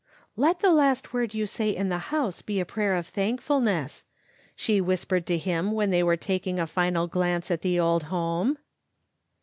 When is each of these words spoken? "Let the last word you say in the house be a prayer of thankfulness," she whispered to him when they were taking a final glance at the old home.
"Let 0.35 0.61
the 0.61 0.71
last 0.73 1.13
word 1.13 1.35
you 1.35 1.45
say 1.45 1.69
in 1.75 1.89
the 1.89 1.99
house 2.09 2.41
be 2.41 2.59
a 2.59 2.65
prayer 2.65 2.95
of 2.95 3.05
thankfulness," 3.05 4.03
she 4.55 4.81
whispered 4.81 5.27
to 5.27 5.37
him 5.37 5.73
when 5.73 5.91
they 5.91 6.01
were 6.01 6.17
taking 6.17 6.57
a 6.59 6.65
final 6.65 7.05
glance 7.05 7.51
at 7.51 7.61
the 7.61 7.79
old 7.79 8.05
home. 8.05 8.57